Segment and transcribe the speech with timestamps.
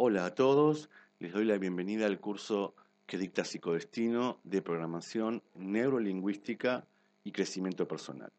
[0.00, 2.72] Hola a todos, les doy la bienvenida al curso
[3.04, 6.86] que dicta Psicodestino de Programación Neurolingüística
[7.24, 8.30] y Crecimiento Personal.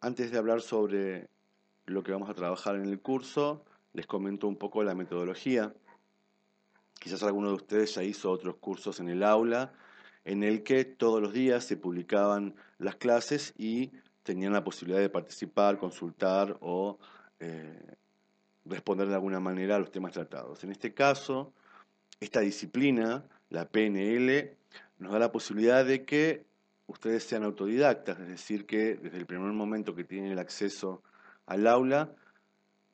[0.00, 1.28] Antes de hablar sobre
[1.84, 5.74] lo que vamos a trabajar en el curso, les comento un poco la metodología.
[6.98, 9.74] Quizás alguno de ustedes ya hizo otros cursos en el aula
[10.24, 13.92] en el que todos los días se publicaban las clases y
[14.22, 16.98] tenían la posibilidad de participar, consultar o
[17.38, 17.96] eh,
[18.68, 20.64] responder de alguna manera a los temas tratados.
[20.64, 21.52] En este caso,
[22.20, 24.56] esta disciplina, la PNL,
[24.98, 26.44] nos da la posibilidad de que
[26.86, 31.02] ustedes sean autodidactas, es decir, que desde el primer momento que tienen el acceso
[31.46, 32.14] al aula,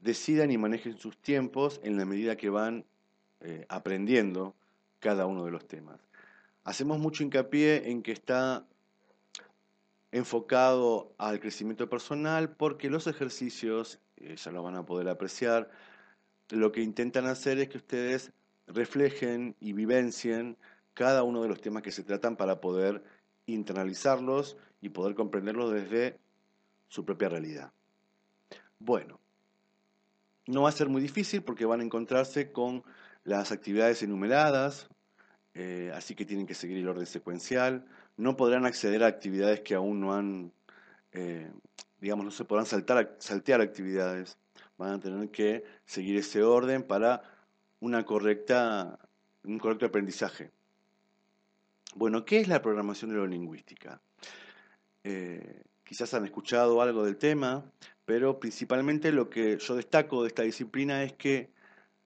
[0.00, 2.84] decidan y manejen sus tiempos en la medida que van
[3.40, 4.54] eh, aprendiendo
[4.98, 6.00] cada uno de los temas.
[6.64, 8.66] Hacemos mucho hincapié en que está
[10.12, 15.70] enfocado al crecimiento personal porque los ejercicios eh, ya lo van a poder apreciar,
[16.50, 18.32] lo que intentan hacer es que ustedes
[18.66, 20.56] reflejen y vivencien
[20.94, 23.02] cada uno de los temas que se tratan para poder
[23.46, 26.18] internalizarlos y poder comprenderlos desde
[26.88, 27.72] su propia realidad.
[28.78, 29.18] Bueno,
[30.46, 32.84] no va a ser muy difícil porque van a encontrarse con
[33.24, 34.88] las actividades enumeradas,
[35.54, 37.84] eh, así que tienen que seguir el orden secuencial.
[38.16, 40.52] No podrán acceder a actividades que aún no han
[41.12, 41.50] eh,
[42.02, 44.36] digamos, no se podrán saltar, saltear actividades,
[44.76, 47.22] van a tener que seguir ese orden para
[47.80, 48.98] una correcta,
[49.44, 50.50] un correcto aprendizaje.
[51.94, 54.00] Bueno, ¿qué es la programación neurolingüística?
[55.04, 57.64] Eh, quizás han escuchado algo del tema,
[58.04, 61.50] pero principalmente lo que yo destaco de esta disciplina es que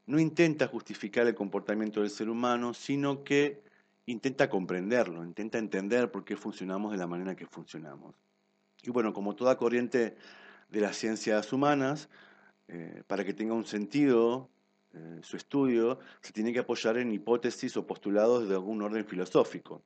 [0.06, 3.62] no intenta justificar el comportamiento del ser humano, sino que
[4.06, 8.14] intenta comprenderlo, intenta entender por qué funcionamos de la manera que funcionamos.
[8.82, 10.16] Y bueno, como toda corriente
[10.70, 12.08] de las ciencias humanas,
[12.68, 14.48] eh, para que tenga un sentido
[14.94, 19.82] eh, su estudio, se tiene que apoyar en hipótesis o postulados de algún orden filosófico.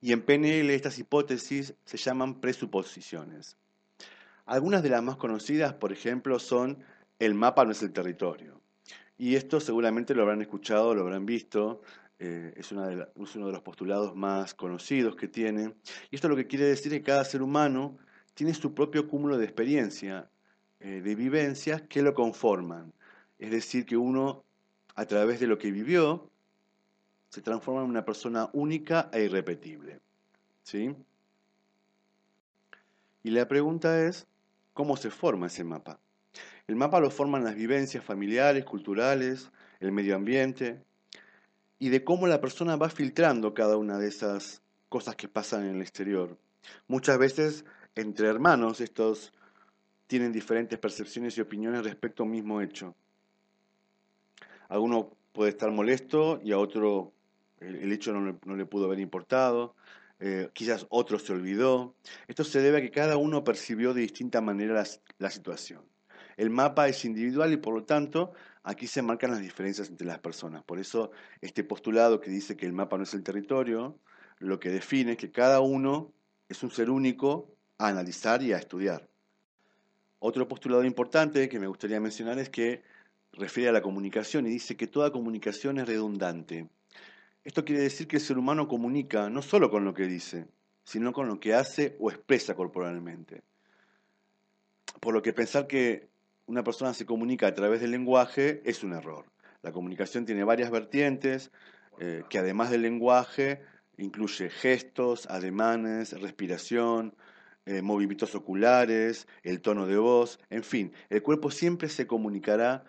[0.00, 3.56] Y en PNL estas hipótesis se llaman presuposiciones.
[4.44, 6.78] Algunas de las más conocidas, por ejemplo, son
[7.20, 8.61] el mapa no es el territorio.
[9.18, 11.82] Y esto seguramente lo habrán escuchado, lo habrán visto,
[12.18, 15.74] eh, es, uno de los postulados más conocidos que tiene.
[16.10, 17.98] Y esto lo que quiere decir es que cada ser humano
[18.34, 20.30] tiene su propio cúmulo de experiencia,
[20.80, 22.92] eh, de vivencias que lo conforman.
[23.38, 24.44] Es decir, que uno,
[24.94, 26.30] a través de lo que vivió,
[27.28, 30.00] se transforma en una persona única e irrepetible.
[30.62, 30.94] ¿Sí?
[33.24, 34.26] Y la pregunta es,
[34.74, 35.98] ¿cómo se forma ese mapa?
[36.66, 39.50] El mapa lo forman las vivencias familiares, culturales,
[39.80, 40.82] el medio ambiente,
[41.78, 45.76] y de cómo la persona va filtrando cada una de esas cosas que pasan en
[45.76, 46.38] el exterior.
[46.86, 47.64] Muchas veces
[47.96, 49.32] entre hermanos estos
[50.06, 52.94] tienen diferentes percepciones y opiniones respecto a un mismo hecho.
[54.68, 57.12] alguno puede estar molesto y a otro
[57.60, 59.74] el, hecho no le, pudo haber importado.
[60.20, 61.94] Eh, quizás otro se olvidó.
[62.28, 64.84] Esto se debe a que cada uno percibió de distinta manera
[65.18, 65.91] la situación.
[66.36, 68.32] El mapa es individual y por lo tanto
[68.62, 70.62] aquí se marcan las diferencias entre las personas.
[70.62, 71.10] Por eso
[71.40, 73.98] este postulado que dice que el mapa no es el territorio,
[74.38, 76.12] lo que define es que cada uno
[76.48, 79.08] es un ser único a analizar y a estudiar.
[80.18, 82.82] Otro postulado importante que me gustaría mencionar es que
[83.32, 86.68] refiere a la comunicación y dice que toda comunicación es redundante.
[87.44, 90.46] Esto quiere decir que el ser humano comunica no solo con lo que dice,
[90.84, 93.42] sino con lo que hace o expresa corporalmente.
[95.00, 96.11] Por lo que pensar que
[96.46, 99.26] una persona se comunica a través del lenguaje es un error.
[99.62, 101.50] La comunicación tiene varias vertientes
[101.98, 103.62] eh, que además del lenguaje
[103.96, 107.14] incluye gestos, ademanes, respiración,
[107.64, 112.84] eh, movimientos oculares, el tono de voz, en fin, el cuerpo siempre se comunicará,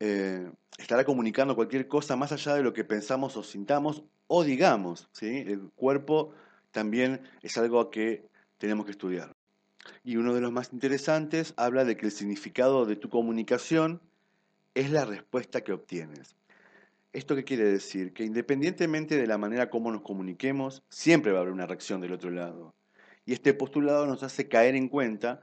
[0.00, 5.08] eh, estará comunicando cualquier cosa más allá de lo que pensamos o sintamos o digamos.
[5.12, 5.44] ¿sí?
[5.46, 6.32] El cuerpo
[6.70, 8.26] también es algo que
[8.58, 9.32] tenemos que estudiar.
[10.02, 14.00] Y uno de los más interesantes habla de que el significado de tu comunicación
[14.74, 16.36] es la respuesta que obtienes.
[17.12, 18.12] ¿Esto qué quiere decir?
[18.12, 22.12] Que independientemente de la manera como nos comuniquemos, siempre va a haber una reacción del
[22.12, 22.74] otro lado.
[23.24, 25.40] Y este postulado nos hace caer en cuenta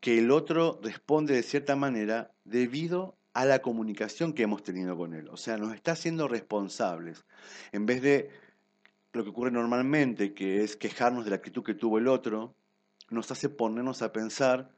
[0.00, 5.14] que el otro responde de cierta manera debido a la comunicación que hemos tenido con
[5.14, 5.28] él.
[5.30, 7.24] O sea, nos está haciendo responsables.
[7.72, 8.30] En vez de
[9.14, 12.54] lo que ocurre normalmente, que es quejarnos de la actitud que tuvo el otro,
[13.10, 14.70] nos hace ponernos a pensar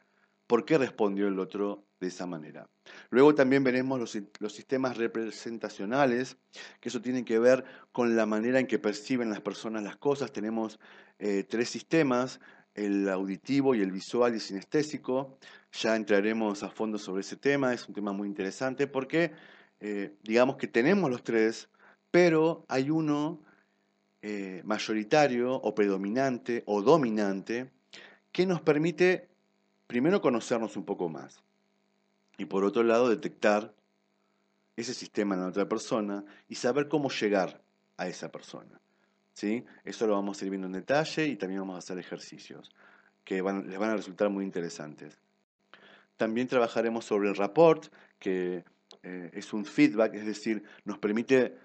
[0.46, 2.68] por qué respondió el otro de esa manera.
[3.10, 6.36] Luego también veremos los, sistemas representacionales,
[6.80, 10.32] que eso tiene que ver con la manera en que perciben las personas las cosas.
[10.32, 10.78] Tenemos
[11.18, 12.40] eh, tres sistemas,
[12.74, 15.38] el auditivo y el visual y sinestésico.
[15.72, 19.32] Ya entraremos a fondo sobre ese tema, es un tema muy interesante porque
[19.80, 21.68] eh, digamos que tenemos los tres,
[22.10, 23.42] pero hay uno
[24.22, 27.75] eh, mayoritario o predominante o dominante
[28.36, 29.30] que nos permite
[29.86, 31.42] primero conocernos un poco más
[32.36, 33.72] y por otro lado detectar
[34.76, 37.62] ese sistema en la otra persona y saber cómo llegar
[37.96, 38.78] a esa persona.
[39.32, 39.64] ¿sí?
[39.84, 42.70] Eso lo vamos a ir viendo en detalle y también vamos a hacer ejercicios
[43.24, 45.18] que les van a resultar muy interesantes.
[46.18, 48.66] También trabajaremos sobre el rapport, que
[49.02, 51.56] eh, es un feedback, es decir, nos permite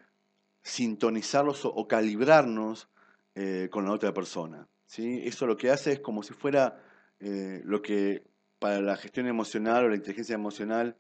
[0.63, 2.87] sintonizarlos o, calibrarnos
[3.35, 4.69] eh, con la otra persona.
[4.97, 6.81] Eso lo que hace es como si fuera
[7.19, 8.23] eh, lo que
[8.59, 10.97] para la gestión emocional o la inteligencia emocional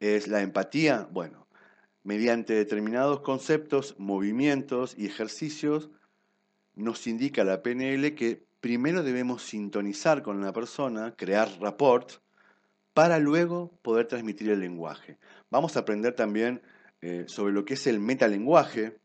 [0.00, 1.08] es la empatía.
[1.10, 1.46] Bueno,
[2.02, 5.90] mediante determinados conceptos, movimientos y ejercicios,
[6.74, 12.20] nos indica la PNL que primero debemos sintonizar con la persona, crear rapport,
[12.94, 15.18] para luego poder transmitir el lenguaje.
[15.50, 16.62] Vamos a aprender también
[17.02, 18.98] eh, sobre lo que es el metalenguaje,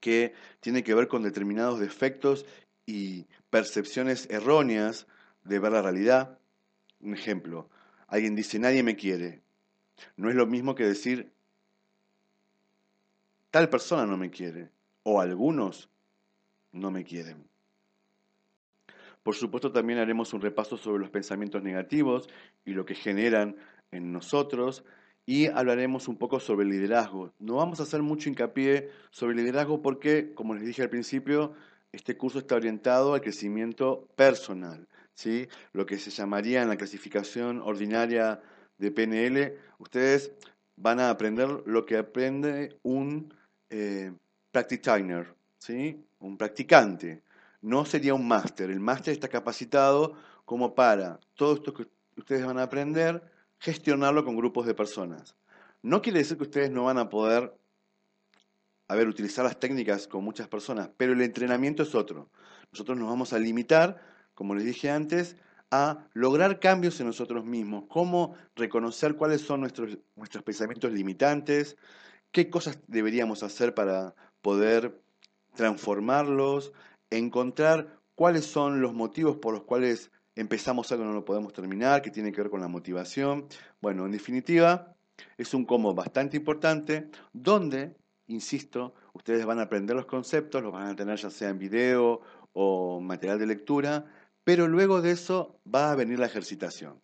[0.00, 2.46] que tiene que ver con determinados defectos
[2.88, 5.06] y percepciones erróneas
[5.44, 6.38] de ver la realidad.
[7.00, 7.68] Un ejemplo,
[8.06, 9.42] alguien dice, nadie me quiere.
[10.16, 11.30] No es lo mismo que decir,
[13.50, 14.70] tal persona no me quiere,
[15.02, 15.90] o algunos
[16.72, 17.46] no me quieren.
[19.22, 22.26] Por supuesto, también haremos un repaso sobre los pensamientos negativos
[22.64, 23.56] y lo que generan
[23.90, 24.82] en nosotros
[25.26, 27.34] y hablaremos un poco sobre el liderazgo.
[27.38, 31.52] No vamos a hacer mucho hincapié sobre el liderazgo porque, como les dije al principio,
[31.92, 34.86] este curso está orientado al crecimiento personal.
[35.14, 35.48] ¿sí?
[35.72, 38.40] Lo que se llamaría en la clasificación ordinaria
[38.78, 40.32] de PNL, ustedes
[40.76, 43.34] van a aprender lo que aprende un
[43.70, 44.12] eh,
[45.58, 46.04] ¿sí?
[46.20, 47.22] un practicante.
[47.60, 48.70] No sería un máster.
[48.70, 50.14] El máster está capacitado
[50.44, 51.86] como para todo esto que
[52.16, 53.22] ustedes van a aprender,
[53.58, 55.34] gestionarlo con grupos de personas.
[55.82, 57.54] No quiere decir que ustedes no van a poder,
[58.88, 62.30] a ver, utilizar las técnicas con muchas personas, pero el entrenamiento es otro.
[62.72, 64.00] Nosotros nos vamos a limitar,
[64.34, 65.36] como les dije antes,
[65.70, 71.76] a lograr cambios en nosotros mismos, cómo reconocer cuáles son nuestros, nuestros pensamientos limitantes,
[72.32, 75.02] qué cosas deberíamos hacer para poder
[75.54, 76.72] transformarlos,
[77.10, 82.00] encontrar cuáles son los motivos por los cuales empezamos algo y no lo podemos terminar,
[82.00, 83.48] que tiene que ver con la motivación.
[83.80, 84.94] Bueno, en definitiva,
[85.36, 87.96] es un combo bastante importante donde,
[88.28, 92.20] insisto, ustedes van a aprender los conceptos, los van a tener ya sea en video
[92.52, 94.04] o material de lectura,
[94.44, 97.00] pero luego de eso va a venir la ejercitación,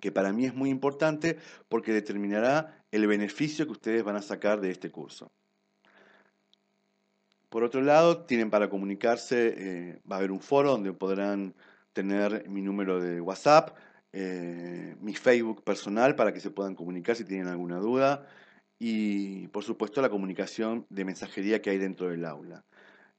[0.00, 1.38] que para mí es muy importante
[1.68, 5.30] porque determinará el beneficio que ustedes van a sacar de este curso.
[7.48, 11.54] Por otro lado, tienen para comunicarse, eh, va a haber un foro donde podrán
[11.92, 13.76] tener mi número de WhatsApp,
[14.12, 18.26] eh, mi Facebook personal para que se puedan comunicar si tienen alguna duda
[18.80, 22.64] y por supuesto la comunicación de mensajería que hay dentro del aula.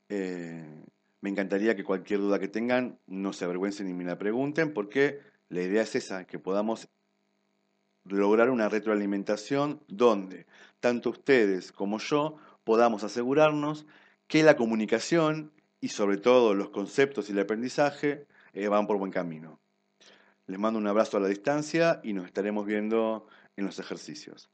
[0.10, 0.84] Eh,
[1.22, 5.20] me encantaría que cualquier duda que tengan no se avergüencen ni me la pregunten porque
[5.50, 6.90] la idea es esa, que podamos
[8.06, 10.48] lograr una retroalimentación donde
[10.80, 13.86] tanto ustedes como yo podamos asegurarnos
[14.28, 19.12] que la comunicación y sobre todo los conceptos y el aprendizaje eh, van por buen
[19.12, 19.60] camino.
[20.48, 24.50] Les mando un abrazo a la distancia y nos estaremos viendo en los ejercicios.